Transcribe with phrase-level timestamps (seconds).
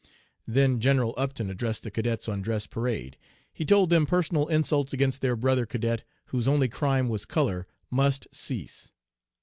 [0.47, 3.17] "Then General Upton addressed the cadets on dress parade.
[3.53, 8.25] He told them personal insults against their brother cadet, whose only crime was color, must
[8.31, 8.93] cease.